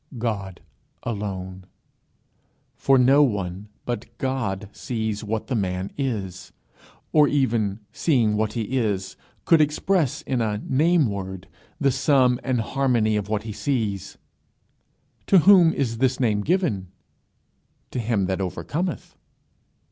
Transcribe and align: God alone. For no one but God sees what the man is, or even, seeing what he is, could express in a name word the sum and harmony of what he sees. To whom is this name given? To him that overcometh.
God 0.17 0.61
alone. 1.03 1.67
For 2.75 2.97
no 2.97 3.21
one 3.21 3.67
but 3.85 4.17
God 4.17 4.67
sees 4.71 5.23
what 5.23 5.45
the 5.45 5.53
man 5.53 5.91
is, 5.95 6.51
or 7.11 7.27
even, 7.27 7.81
seeing 7.91 8.35
what 8.35 8.53
he 8.53 8.79
is, 8.79 9.15
could 9.45 9.61
express 9.61 10.23
in 10.23 10.41
a 10.41 10.57
name 10.67 11.05
word 11.05 11.47
the 11.79 11.91
sum 11.91 12.39
and 12.43 12.61
harmony 12.61 13.15
of 13.15 13.29
what 13.29 13.43
he 13.43 13.53
sees. 13.53 14.17
To 15.27 15.37
whom 15.37 15.71
is 15.71 15.99
this 15.99 16.19
name 16.19 16.41
given? 16.41 16.87
To 17.91 17.99
him 17.99 18.25
that 18.25 18.41
overcometh. 18.41 19.15